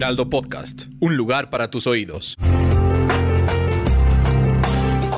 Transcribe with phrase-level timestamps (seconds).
[0.00, 2.34] Heraldo Podcast, un lugar para tus oídos.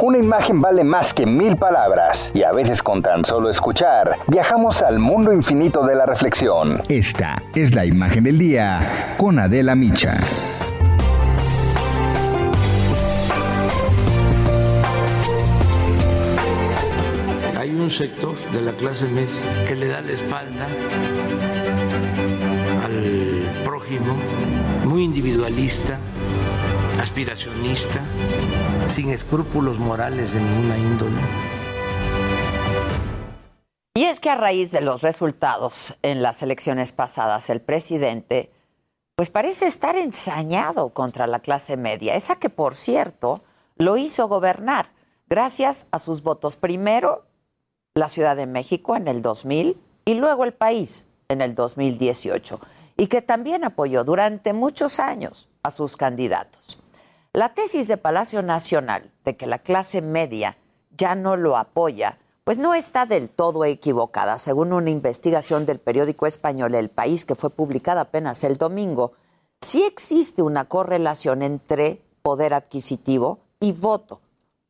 [0.02, 4.82] Una imagen vale más que mil palabras y a veces con tan solo escuchar viajamos
[4.82, 6.82] al mundo infinito de la reflexión.
[6.88, 10.18] Esta es la imagen del día con Adela Micha.
[17.56, 20.66] Hay un sector de la clase media que le da la espalda
[22.84, 24.16] al prójimo,
[24.84, 25.98] muy individualista,
[27.00, 28.00] aspiracionista,
[28.88, 31.20] sin escrúpulos morales de ninguna índole.
[33.94, 38.50] Y es que a raíz de los resultados en las elecciones pasadas, el presidente
[39.14, 43.42] pues parece estar ensañado contra la clase media, esa que por cierto
[43.77, 44.86] lo hizo gobernar
[45.28, 46.56] gracias a sus votos.
[46.56, 47.25] Primero
[47.94, 52.58] la Ciudad de México en el 2000 y luego el país en el 2018
[53.03, 56.78] y que también apoyó durante muchos años a sus candidatos.
[57.33, 60.56] La tesis de Palacio Nacional de que la clase media
[60.97, 64.39] ya no lo apoya, pues no está del todo equivocada.
[64.39, 69.14] Según una investigación del periódico español El País que fue publicada apenas el domingo,
[69.61, 74.20] sí existe una correlación entre poder adquisitivo y voto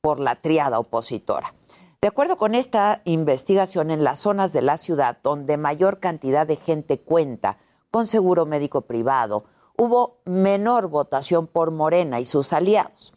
[0.01, 1.53] por la triada opositora.
[2.01, 6.57] De acuerdo con esta investigación, en las zonas de la ciudad donde mayor cantidad de
[6.57, 7.59] gente cuenta
[7.93, 9.45] con seguro médico privado,
[9.77, 13.13] hubo menor votación por Morena y sus aliados.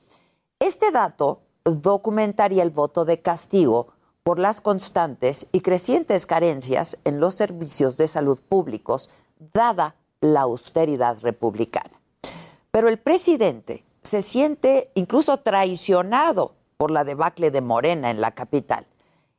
[0.59, 3.87] Este dato documentaría el voto de castigo
[4.23, 9.09] por las constantes y crecientes carencias en los servicios de salud públicos,
[9.53, 12.01] dada la austeridad republicana.
[12.71, 18.85] Pero el presidente se siente incluso traicionado por la debacle de Morena en la capital.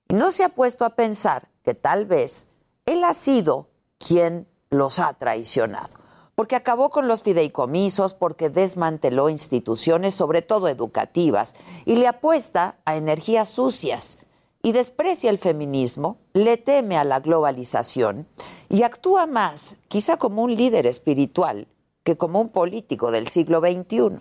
[0.09, 2.47] Y no se ha puesto a pensar que tal vez
[2.87, 3.69] él ha sido
[3.99, 5.99] quien los ha traicionado,
[6.35, 11.55] porque acabó con los fideicomisos, porque desmanteló instituciones, sobre todo educativas,
[11.85, 14.19] y le apuesta a energías sucias
[14.63, 18.27] y desprecia el feminismo, le teme a la globalización
[18.69, 21.69] y actúa más quizá como un líder espiritual
[22.03, 24.21] que como un político del siglo XXI.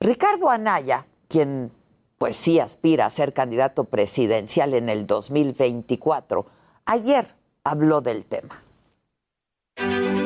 [0.00, 1.72] Ricardo Anaya, quien
[2.18, 6.46] pues sí aspira a ser candidato presidencial en el 2024,
[6.86, 7.26] ayer
[7.64, 8.63] habló del tema.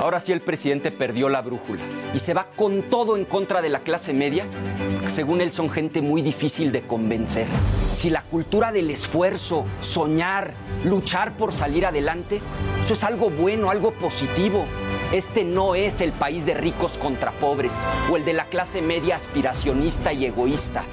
[0.01, 1.83] Ahora sí el presidente perdió la brújula
[2.15, 4.47] y se va con todo en contra de la clase media,
[4.95, 7.49] porque según él son gente muy difícil de convencer.
[7.91, 10.55] Si la cultura del esfuerzo, soñar,
[10.85, 12.41] luchar por salir adelante,
[12.85, 14.67] eso es algo bueno, algo positivo.
[15.13, 19.17] Este no es el país de ricos contra pobres o el de la clase media
[19.17, 20.85] aspiracionista y egoísta.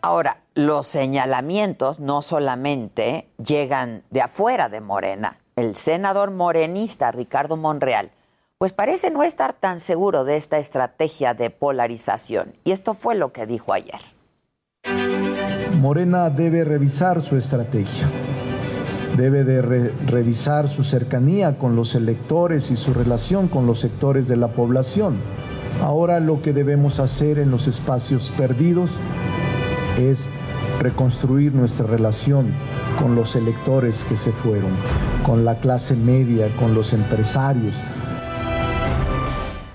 [0.00, 5.40] Ahora, los señalamientos no solamente llegan de afuera de Morena.
[5.56, 8.10] El senador morenista Ricardo Monreal,
[8.58, 12.54] pues parece no estar tan seguro de esta estrategia de polarización.
[12.64, 14.00] Y esto fue lo que dijo ayer.
[15.80, 18.08] Morena debe revisar su estrategia,
[19.16, 24.26] debe de re revisar su cercanía con los electores y su relación con los sectores
[24.26, 25.18] de la población.
[25.82, 28.96] Ahora lo que debemos hacer en los espacios perdidos
[29.98, 30.24] es
[30.80, 32.52] reconstruir nuestra relación
[32.98, 34.76] con los electores que se fueron,
[35.24, 37.74] con la clase media, con los empresarios.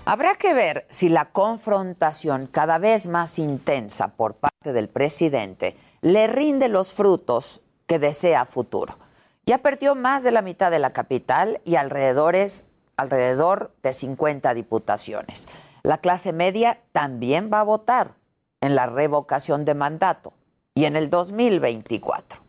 [0.06, 6.28] Habrá que ver si la confrontación cada vez más intensa por parte del presidente le
[6.28, 8.97] rinde los frutos que desea futuro.
[9.46, 12.67] Ya perdió más de la mitad de la capital y alrededores,
[12.97, 15.47] alrededor de 50 diputaciones.
[15.84, 18.16] La clase media también va a votar
[18.61, 20.34] en la revocación de mandato
[20.76, 22.48] y en el 2024.